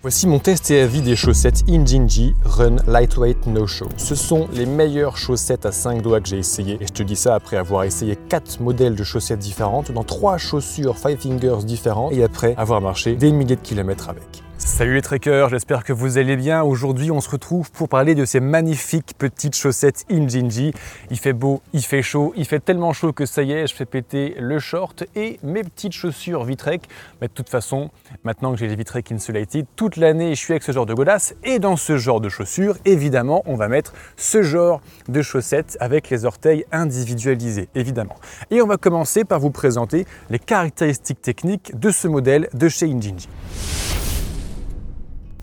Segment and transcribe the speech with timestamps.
[0.00, 3.88] Voici mon test et avis des chaussettes Injinji Run Lightweight No Show.
[3.96, 6.78] Ce sont les meilleures chaussettes à 5 doigts que j'ai essayées.
[6.80, 10.38] Et je te dis ça après avoir essayé 4 modèles de chaussettes différentes dans 3
[10.38, 14.44] chaussures Five Fingers différents et après avoir marché des milliers de kilomètres avec.
[14.68, 16.62] Salut les trekkers, j'espère que vous allez bien.
[16.62, 20.72] Aujourd'hui, on se retrouve pour parler de ces magnifiques petites chaussettes Injinji.
[21.10, 23.74] Il fait beau, il fait chaud, il fait tellement chaud que ça y est, je
[23.74, 26.82] fais péter le short et mes petites chaussures Vitrek.
[27.20, 27.90] Mais de toute façon,
[28.22, 31.34] maintenant que j'ai les Vitrek Insulated, toute l'année, je suis avec ce genre de godasses
[31.42, 36.08] et dans ce genre de chaussures, évidemment, on va mettre ce genre de chaussettes avec
[36.10, 38.16] les orteils individualisés, évidemment.
[38.50, 42.86] Et on va commencer par vous présenter les caractéristiques techniques de ce modèle de chez
[42.86, 43.28] Injinji.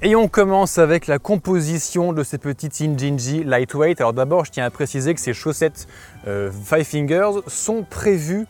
[0.01, 4.01] Et on commence avec la composition de ces petites Injinji Lightweight.
[4.01, 5.87] Alors d'abord, je tiens à préciser que ces chaussettes
[6.27, 8.45] euh, Five Fingers sont prévues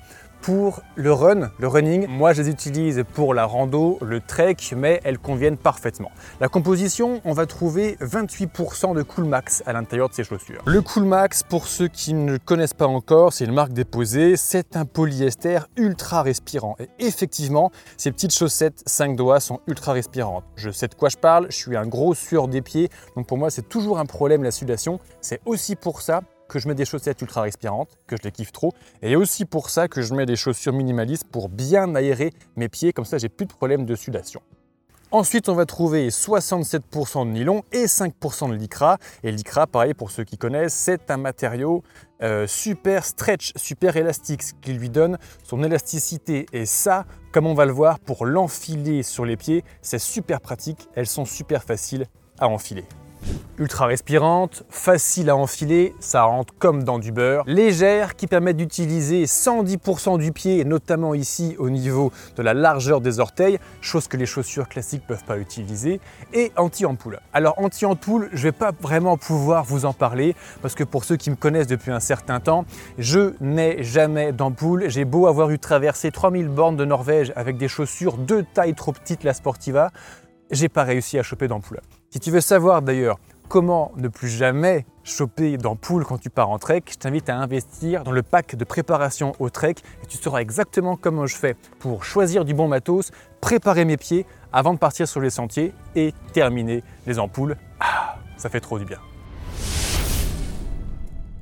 [0.45, 2.05] pour le run, le running.
[2.07, 6.11] Moi, je les utilise pour la rando, le trek, mais elles conviennent parfaitement.
[6.39, 10.61] La composition, on va trouver 28% de Coolmax à l'intérieur de ces chaussures.
[10.67, 14.37] Le Coolmax, pour ceux qui ne connaissent pas encore, c'est une marque déposée.
[14.37, 16.75] C'est un polyester ultra respirant.
[16.79, 20.43] Et effectivement, ces petites chaussettes 5 doigts sont ultra respirantes.
[20.57, 23.39] Je sais de quoi je parle, je suis un gros sueur des pieds, donc pour
[23.39, 24.99] moi, c'est toujours un problème la sudation.
[25.21, 26.21] C'est aussi pour ça
[26.55, 28.71] que je mets des chaussettes ultra respirantes, que je les kiffe trop.
[29.01, 32.93] Et aussi pour ça que je mets des chaussures minimalistes pour bien aérer mes pieds,
[32.93, 34.41] comme ça j'ai plus de problème de sudation.
[35.11, 38.97] Ensuite, on va trouver 67% de nylon et 5% de lycra.
[39.23, 41.83] Et lycra, pareil pour ceux qui connaissent, c'est un matériau
[42.23, 46.45] euh, super stretch, super élastique, ce qui lui donne son élasticité.
[46.53, 50.87] Et ça, comme on va le voir, pour l'enfiler sur les pieds, c'est super pratique.
[50.95, 52.05] Elles sont super faciles
[52.39, 52.85] à enfiler
[53.57, 59.25] ultra respirante, facile à enfiler, ça rentre comme dans du beurre, légère qui permet d'utiliser
[59.25, 64.25] 110% du pied, notamment ici au niveau de la largeur des orteils, chose que les
[64.25, 66.01] chaussures classiques ne peuvent pas utiliser,
[66.33, 67.19] et anti-ampoule.
[67.33, 71.15] Alors anti-ampoule, je ne vais pas vraiment pouvoir vous en parler, parce que pour ceux
[71.15, 72.65] qui me connaissent depuis un certain temps,
[72.97, 77.67] je n'ai jamais d'ampoule, j'ai beau avoir eu traversé 3000 bornes de Norvège avec des
[77.67, 79.91] chaussures de taille trop petite, la Sportiva,
[80.51, 81.81] j'ai pas réussi à choper d'ampoule.
[82.15, 86.57] Si tu veux savoir d'ailleurs comment ne plus jamais choper d'ampoule quand tu pars en
[86.57, 90.39] trek, je t'invite à investir dans le pack de préparation au trek et tu sauras
[90.39, 93.11] exactement comment je fais pour choisir du bon matos,
[93.41, 97.57] préparer mes pieds avant de partir sur les sentiers et terminer les ampoules.
[97.81, 98.99] Ah, ça fait trop du bien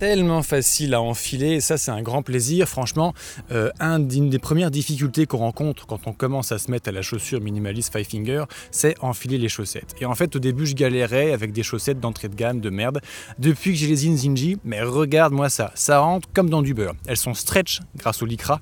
[0.04, 2.68] tellement facile à enfiler et ça c'est un grand plaisir.
[2.68, 3.14] Franchement,
[3.54, 7.02] euh, une des premières difficultés qu'on rencontre quand on commence à se mettre à la
[7.02, 9.96] chaussure minimaliste Five Finger, c'est enfiler les chaussettes.
[10.02, 13.00] Et en fait au début je galérais avec des chaussettes d'entrée de gamme de merde.
[13.40, 16.96] Depuis que j'ai les Inzinji, mais regarde-moi ça, ça rentre comme dans du beurre.
[17.06, 18.60] Elles sont stretch grâce au lycra.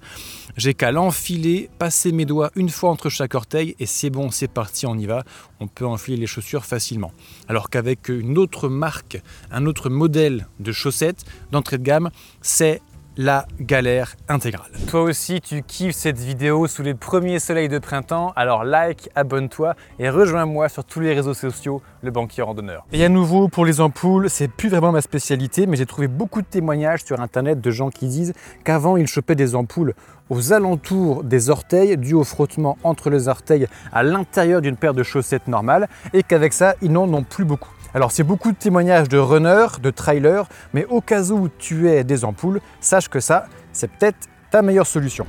[0.58, 4.50] J'ai qu'à l'enfiler, passer mes doigts une fois entre chaque orteil et c'est bon, c'est
[4.50, 5.24] parti, on y va.
[5.60, 7.12] On peut enfiler les chaussures facilement.
[7.48, 12.10] Alors qu'avec une autre marque, un autre modèle de chaussettes d'entrée de gamme,
[12.42, 12.82] c'est
[13.18, 14.72] la galère intégrale.
[14.88, 19.76] Toi aussi, tu kiffes cette vidéo sous les premiers soleils de printemps, alors like, abonne-toi
[20.00, 22.86] et rejoins-moi sur tous les réseaux sociaux, le banquier randonneur.
[22.94, 26.42] Et à nouveau, pour les ampoules, c'est plus vraiment ma spécialité, mais j'ai trouvé beaucoup
[26.42, 29.94] de témoignages sur internet de gens qui disent qu'avant, ils chopaient des ampoules
[30.30, 35.04] aux alentours des orteils, dû au frottement entre les orteils à l'intérieur d'une paire de
[35.04, 37.72] chaussettes normales, et qu'avec ça, ils n'en ont plus beaucoup.
[37.94, 42.04] Alors c'est beaucoup de témoignages de runners, de trailers, mais au cas où tu es
[42.04, 45.26] des ampoules, sache que ça, c'est peut-être ta meilleure solution.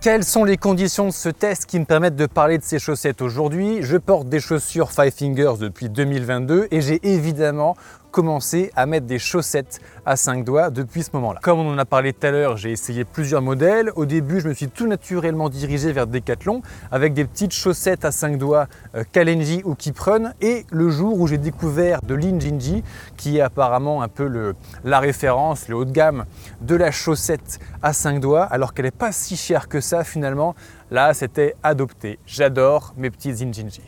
[0.00, 3.22] Quelles sont les conditions de ce test qui me permettent de parler de ces chaussettes
[3.22, 3.82] aujourd'hui?
[3.82, 7.76] Je porte des chaussures Five Fingers depuis 2022 et j'ai évidemment
[8.12, 11.40] commencer à mettre des chaussettes à 5 doigts depuis ce moment-là.
[11.42, 13.90] Comme on en a parlé tout à l'heure, j'ai essayé plusieurs modèles.
[13.96, 16.62] Au début, je me suis tout naturellement dirigé vers Decathlon
[16.92, 20.32] avec des petites chaussettes à 5 doigts euh, Kalenji ou Kiprun.
[20.40, 22.84] Et le jour où j'ai découvert de l'Injinji,
[23.16, 26.26] qui est apparemment un peu la référence, le haut de gamme
[26.60, 30.54] de la chaussette à 5 doigts, alors qu'elle n'est pas si chère que ça finalement,
[30.90, 32.18] là c'était adopté.
[32.26, 33.82] J'adore mes petits Injinji.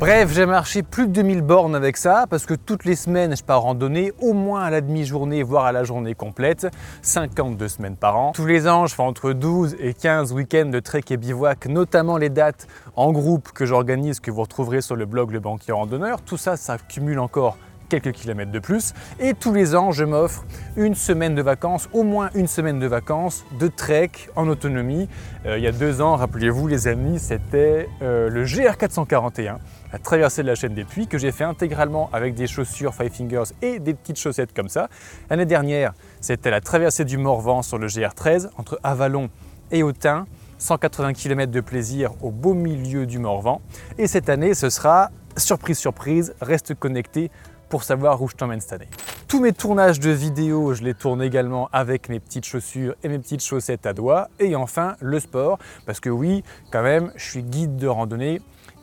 [0.00, 3.44] Bref, j'ai marché plus de 2000 bornes avec ça parce que toutes les semaines je
[3.44, 6.66] pars randonner au moins à la demi-journée voire à la journée complète,
[7.02, 8.32] 52 semaines par an.
[8.32, 12.16] Tous les ans je fais entre 12 et 15 week-ends de trek et bivouac, notamment
[12.16, 16.20] les dates en groupe que j'organise que vous retrouverez sur le blog Le Banquier Randonneur.
[16.22, 17.56] Tout ça, ça cumule encore
[18.00, 18.92] quelques kilomètres de plus.
[19.20, 20.44] Et tous les ans, je m'offre
[20.76, 25.08] une semaine de vacances, au moins une semaine de vacances, de trek en autonomie.
[25.46, 29.58] Euh, il y a deux ans, rappelez-vous les amis, c'était euh, le GR441,
[29.92, 33.12] la traversée de la chaîne des puits, que j'ai fait intégralement avec des chaussures Five
[33.12, 34.88] Fingers et des petites chaussettes comme ça.
[35.30, 39.30] L'année dernière, c'était la traversée du Morvan sur le GR13, entre Avalon
[39.70, 40.26] et Autun.
[40.58, 43.60] 180 km de plaisir au beau milieu du Morvan.
[43.98, 47.30] Et cette année, ce sera, surprise, surprise, reste connecté
[47.68, 48.88] pour savoir où je t'emmène cette année.
[49.28, 53.18] Tous mes tournages de vidéos, je les tourne également avec mes petites chaussures et mes
[53.18, 54.28] petites chaussettes à doigts.
[54.38, 58.40] Et enfin, le sport, parce que oui, quand même, je suis guide de randonnée.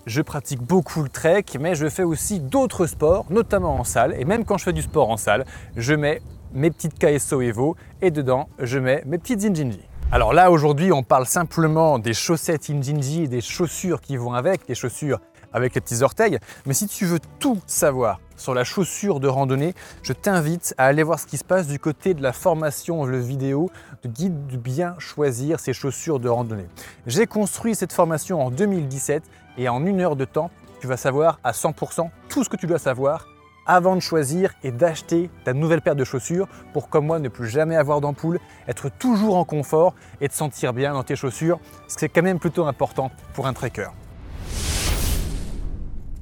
[0.08, 4.16] Je pratique beaucoup le trek, mais je fais aussi d'autres sports, notamment en salle.
[4.20, 5.46] Et même quand je fais du sport en salle,
[5.78, 6.22] je mets
[6.54, 9.80] mes petites KSO Evo et dedans, je mets mes petites Injinji.
[10.12, 14.68] Alors là, aujourd'hui, on parle simplement des chaussettes Injinji et des chaussures qui vont avec,
[14.68, 15.20] des chaussures
[15.54, 16.38] avec les petits orteils.
[16.66, 21.04] Mais si tu veux tout savoir sur la chaussure de randonnée, je t'invite à aller
[21.04, 23.70] voir ce qui se passe du côté de la formation, le vidéo,
[24.04, 26.68] de guide de bien choisir ses chaussures de randonnée.
[27.06, 29.24] J'ai construit cette formation en 2017
[29.58, 30.50] et en une heure de temps,
[30.82, 33.28] tu vas savoir à 100% tout ce que tu dois savoir
[33.68, 37.48] avant de choisir et d'acheter ta nouvelle paire de chaussures pour, comme moi, ne plus
[37.48, 41.96] jamais avoir d'ampoule, être toujours en confort et te sentir bien dans tes chaussures, ce
[41.96, 43.90] qui est quand même plutôt important pour un trekker.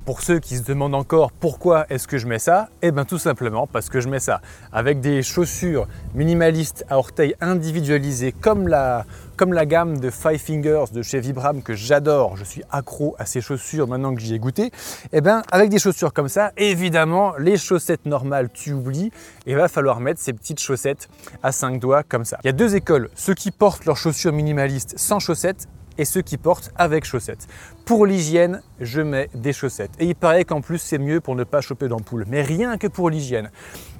[0.05, 3.19] Pour ceux qui se demandent encore pourquoi est-ce que je mets ça, eh bien tout
[3.19, 4.41] simplement parce que je mets ça.
[4.71, 9.05] Avec des chaussures minimalistes à orteils individualisés comme la,
[9.37, 13.25] comme la gamme de Five Fingers de chez Vibram que j'adore, je suis accro à
[13.25, 14.71] ces chaussures maintenant que j'y ai goûté,
[15.13, 19.11] eh bien avec des chaussures comme ça, évidemment les chaussettes normales tu oublies
[19.45, 21.07] et va falloir mettre ces petites chaussettes
[21.43, 22.39] à 5 doigts comme ça.
[22.43, 25.67] Il y a deux écoles, ceux qui portent leurs chaussures minimalistes sans chaussettes
[25.99, 27.47] et ceux qui portent avec chaussettes.
[27.85, 29.91] Pour l'hygiène, je mets des chaussettes.
[29.99, 32.25] Et il paraît qu'en plus, c'est mieux pour ne pas choper d'ampoule.
[32.27, 33.51] Mais rien que pour l'hygiène.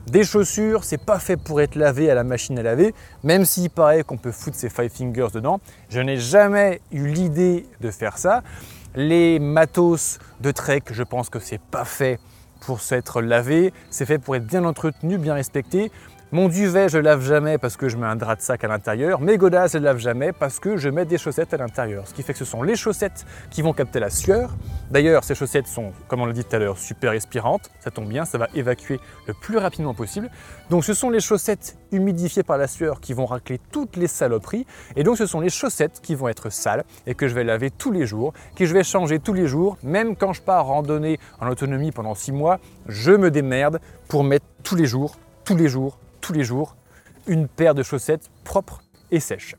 [0.08, 3.70] Des chaussures, c'est pas fait pour être lavé à la machine à laver, même s'il
[3.70, 5.60] paraît qu'on peut foutre ses five fingers dedans.
[5.90, 8.42] Je n'ai jamais eu l'idée de faire ça.
[8.96, 12.20] Les matos de trek, je pense que c'est pas fait
[12.62, 15.92] pour s'être lavé, c'est fait pour être bien entretenu, bien respecté.
[16.32, 19.20] Mon duvet, je lave jamais parce que je mets un drap de sac à l'intérieur.
[19.20, 22.08] Mes godasses, je lave jamais parce que je mets des chaussettes à l'intérieur.
[22.08, 24.56] Ce qui fait que ce sont les chaussettes qui vont capter la sueur.
[24.92, 27.72] D'ailleurs, ces chaussettes sont, comme on l'a dit tout à l'heure, super respirantes.
[27.80, 30.30] Ça tombe bien, ça va évacuer le plus rapidement possible.
[30.70, 34.68] Donc ce sont les chaussettes humidifiées par la sueur qui vont racler toutes les saloperies.
[34.96, 37.72] Et donc ce sont les chaussettes qui vont être sales et que je vais laver
[37.72, 39.80] tous les jours, que je vais changer tous les jours.
[39.82, 44.46] Même quand je pars randonner en autonomie pendant six mois, je me démerde pour mettre
[44.62, 45.98] tous les jours, tous les jours,
[46.34, 46.76] les jours
[47.28, 48.82] une paire de chaussettes propres
[49.12, 49.56] et sèches.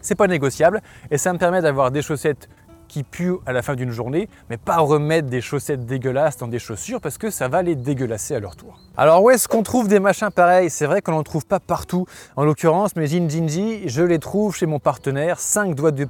[0.00, 2.48] C'est pas négociable et ça me permet d'avoir des chaussettes
[2.88, 6.58] qui puent à la fin d'une journée, mais pas remettre des chaussettes dégueulasses dans des
[6.58, 8.78] chaussures parce que ça va les dégueulasser à leur tour.
[8.96, 10.70] Alors où est-ce qu'on trouve des machins pareils?
[10.70, 12.06] C'est vrai qu'on n'en trouve pas partout.
[12.36, 13.28] En l'occurrence, mes jeans
[13.86, 16.06] je les trouve chez mon partenaire 5 doigts de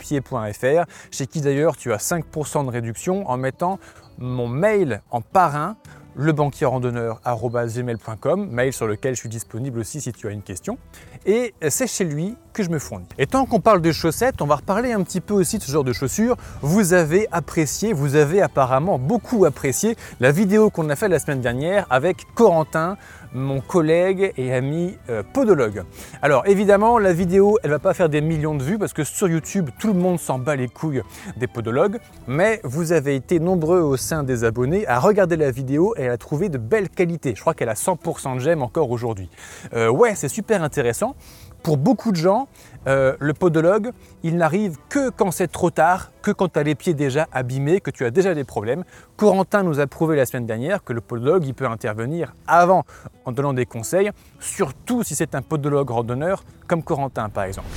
[1.11, 3.79] chez qui d'ailleurs tu as 5% de réduction en mettant
[4.19, 5.77] mon mail en parrain
[6.17, 10.79] lebanquierrandonneur.com, mail sur lequel je suis disponible aussi si tu as une question.
[11.27, 13.07] Et c'est chez lui que je me fournis.
[13.19, 15.71] Et tant qu'on parle de chaussettes, on va reparler un petit peu aussi de ce
[15.71, 16.37] genre de chaussures.
[16.63, 21.41] Vous avez apprécié, vous avez apparemment beaucoup apprécié la vidéo qu'on a faite la semaine
[21.41, 22.97] dernière avec Corentin,
[23.35, 25.85] mon collègue et ami euh, podologue.
[26.23, 29.29] Alors évidemment, la vidéo, elle va pas faire des millions de vues parce que sur
[29.29, 31.03] YouTube, tout le monde s'en bat les couilles
[31.37, 35.95] des podologues, mais vous avez été nombreux au sein des abonnés à regarder la vidéo
[36.07, 37.35] à la trouver de belle qualité.
[37.35, 39.31] Je crois qu'elle a 100% de j'aime encore aujourd'hui.
[39.75, 41.15] Euh, ouais, c'est super intéressant.
[41.63, 42.49] Pour beaucoup de gens,
[42.87, 43.91] euh, le podologue,
[44.23, 47.81] il n'arrive que quand c'est trop tard, que quand tu as les pieds déjà abîmés,
[47.81, 48.85] que tu as déjà des problèmes.
[49.17, 52.85] Corentin nous a prouvé la semaine dernière que le podologue, il peut intervenir avant
[53.25, 57.69] en donnant des conseils, surtout si c'est un podologue randonneur comme Corentin par exemple.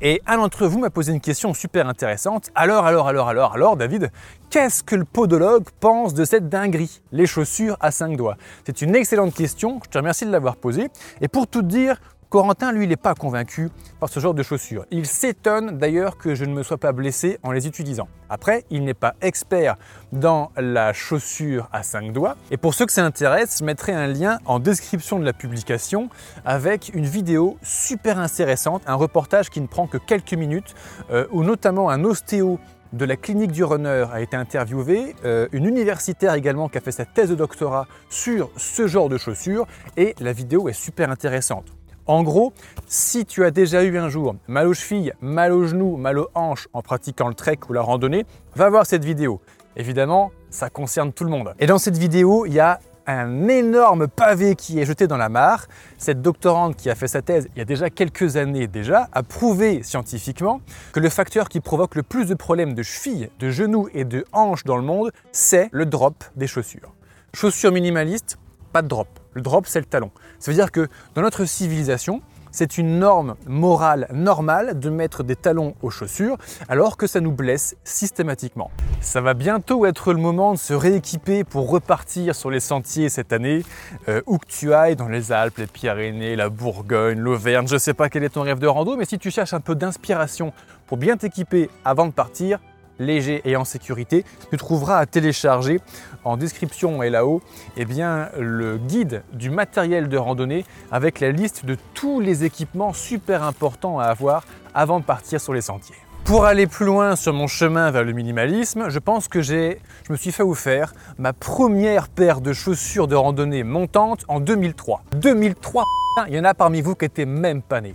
[0.00, 2.50] Et un d'entre vous m'a posé une question super intéressante.
[2.54, 4.10] Alors, alors, alors, alors, alors, David,
[4.50, 8.36] qu'est-ce que le podologue pense de cette dinguerie, les chaussures à 5 doigts
[8.66, 10.88] C'est une excellente question, je te remercie de l'avoir posée.
[11.20, 12.00] Et pour tout dire,
[12.34, 14.86] Corentin, lui, n'est pas convaincu par ce genre de chaussures.
[14.90, 18.08] Il s'étonne d'ailleurs que je ne me sois pas blessé en les utilisant.
[18.28, 19.76] Après, il n'est pas expert
[20.10, 22.34] dans la chaussure à 5 doigts.
[22.50, 26.08] Et pour ceux que ça intéresse, je mettrai un lien en description de la publication
[26.44, 30.74] avec une vidéo super intéressante, un reportage qui ne prend que quelques minutes,
[31.12, 32.58] euh, où notamment un ostéo
[32.92, 36.90] de la clinique du runner a été interviewé, euh, une universitaire également qui a fait
[36.90, 41.66] sa thèse de doctorat sur ce genre de chaussures, et la vidéo est super intéressante.
[42.06, 42.52] En gros,
[42.86, 46.28] si tu as déjà eu un jour mal aux chevilles, mal aux genoux, mal aux
[46.34, 49.40] hanches en pratiquant le trek ou la randonnée, va voir cette vidéo.
[49.76, 51.54] Évidemment, ça concerne tout le monde.
[51.58, 55.30] Et dans cette vidéo, il y a un énorme pavé qui est jeté dans la
[55.30, 55.66] mare.
[55.96, 59.22] Cette doctorante qui a fait sa thèse il y a déjà quelques années déjà a
[59.22, 60.60] prouvé scientifiquement
[60.92, 64.24] que le facteur qui provoque le plus de problèmes de chevilles, de genoux et de
[64.32, 66.92] hanches dans le monde, c'est le drop des chaussures.
[67.32, 68.38] Chaussures minimalistes,
[68.74, 69.06] pas de drop.
[69.34, 70.10] Le drop, c'est le talon.
[70.40, 75.36] Ça veut dire que dans notre civilisation, c'est une norme morale normale de mettre des
[75.36, 76.36] talons aux chaussures
[76.68, 78.72] alors que ça nous blesse systématiquement.
[79.00, 83.32] Ça va bientôt être le moment de se rééquiper pour repartir sur les sentiers cette
[83.32, 83.62] année,
[84.08, 87.94] euh, où que tu ailles, dans les Alpes, les Pyrénées, la Bourgogne, l'Auvergne, je sais
[87.94, 90.52] pas quel est ton rêve de rando, mais si tu cherches un peu d'inspiration
[90.88, 92.58] pour bien t'équiper avant de partir,
[92.98, 95.80] léger et en sécurité, tu trouveras à télécharger
[96.24, 97.42] en description et là-haut
[97.76, 102.92] eh bien, le guide du matériel de randonnée avec la liste de tous les équipements
[102.92, 105.96] super importants à avoir avant de partir sur les sentiers.
[106.24, 110.12] Pour aller plus loin sur mon chemin vers le minimalisme, je pense que j'ai, je
[110.12, 115.02] me suis fait offert ma première paire de chaussures de randonnée montante en 2003.
[115.16, 115.84] 2003,
[116.28, 117.94] il y en a parmi vous qui étaient même pas nés.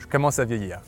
[0.00, 0.80] Je commence à vieillir.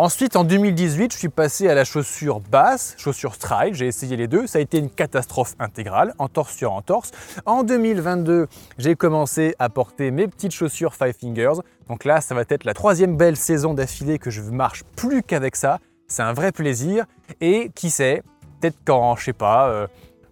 [0.00, 3.74] Ensuite, en 2018, je suis passé à la chaussure basse, chaussure stride.
[3.74, 4.46] J'ai essayé les deux.
[4.46, 7.10] Ça a été une catastrophe intégrale, entorse sur entorse.
[7.44, 8.46] En 2022,
[8.78, 11.60] j'ai commencé à porter mes petites chaussures Five Fingers.
[11.90, 15.54] Donc là, ça va être la troisième belle saison d'affilée que je marche plus qu'avec
[15.54, 15.80] ça.
[16.08, 17.04] C'est un vrai plaisir.
[17.42, 18.22] Et qui sait,
[18.58, 19.86] peut-être quand, je sais pas, euh,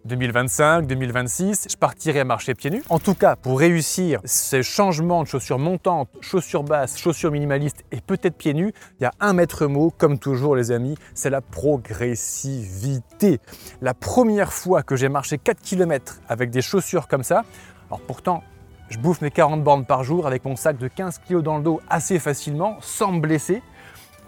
[0.04, 2.82] 2025, 2026, je partirai à marcher pieds nus.
[2.88, 8.00] En tout cas, pour réussir ce changement de chaussures montantes, chaussures basses, chaussures minimalistes et
[8.00, 11.40] peut-être pieds nus, il y a un maître mot, comme toujours les amis, c'est la
[11.40, 13.40] progressivité.
[13.82, 17.44] La première fois que j'ai marché 4 km avec des chaussures comme ça,
[17.90, 18.42] alors pourtant,
[18.90, 21.62] je bouffe mes 40 bornes par jour avec mon sac de 15 kg dans le
[21.62, 23.62] dos assez facilement, sans me blesser.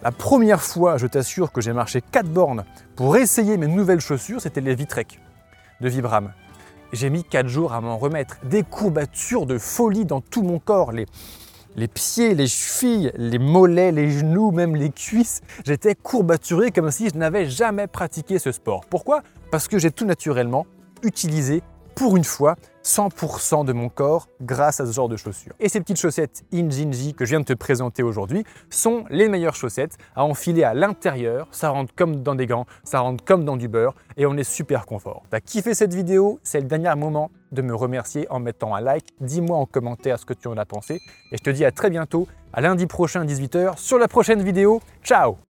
[0.03, 2.65] La première fois, je t'assure que j'ai marché 4 bornes
[2.97, 5.19] pour essayer mes nouvelles chaussures, c'était les Vitrek
[5.81, 6.33] de Vibram.
[6.93, 8.39] J'ai mis 4 jours à m'en remettre.
[8.45, 10.93] Des courbatures de folie dans tout mon corps.
[10.93, 11.07] Les,
[11.77, 15.41] les pieds, les chevilles, les mollets, les genoux, même les cuisses.
[15.65, 18.85] J'étais courbaturé comme si je n'avais jamais pratiqué ce sport.
[18.91, 19.23] Pourquoi?
[19.51, 20.67] Parce que j'ai tout naturellement
[21.03, 21.63] utilisé
[21.95, 25.53] pour une fois 100% de mon corps grâce à ce genre de chaussures.
[25.61, 29.55] Et ces petites chaussettes Injinji que je viens de te présenter aujourd'hui sont les meilleures
[29.55, 31.49] chaussettes à enfiler à l'intérieur.
[31.51, 34.45] Ça rentre comme dans des gants, ça rentre comme dans du beurre et on est
[34.45, 35.23] super confort.
[35.31, 36.41] T'as kiffé cette vidéo?
[36.43, 39.09] C'est le dernier moment de me remercier en mettant un like.
[39.21, 41.01] Dis-moi en commentaire ce que tu en as pensé
[41.33, 44.81] et je te dis à très bientôt, à lundi prochain 18h sur la prochaine vidéo.
[45.03, 45.41] Ciao